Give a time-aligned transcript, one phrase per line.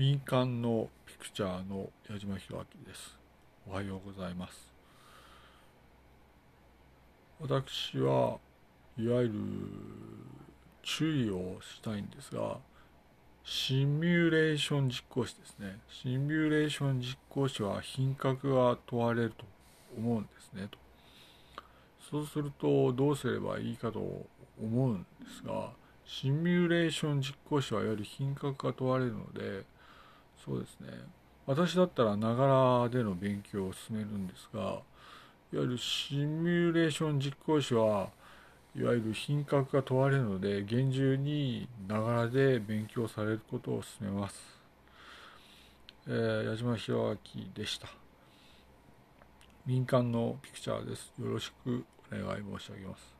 [0.00, 3.18] 民間のピクチャーの矢島弘明です。
[3.68, 4.72] おはようございます。
[7.38, 8.38] 私は
[8.96, 9.34] いわゆる
[10.82, 12.56] 注意をしたいんですが、
[13.44, 15.78] シミュレーション実行士ですね。
[15.90, 19.44] シミュレーション実行士は品格が問われると
[19.98, 20.66] 思うんですね。
[20.70, 20.78] と
[22.10, 23.98] そうするとどうすればいいかと
[24.58, 25.68] 思うんですが、
[26.06, 29.62] シミュレーション実行士はいわゆる品格が問われるので、
[30.44, 30.88] そうですね。
[31.46, 32.46] 私だったらなが
[32.82, 34.60] らでの勉強を進めるんですが、
[35.52, 38.08] いわゆるシミュレーション実行士は
[38.76, 44.40] いわゆる品格が問われるので、厳重にながらで勉強されることを進めます。
[46.06, 47.88] えー、矢島弘明でした。
[49.66, 51.12] 民間のピクチャーです。
[51.20, 53.19] よろしくお願い申し上げます。